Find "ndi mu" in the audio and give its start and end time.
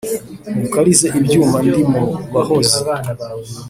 1.67-2.03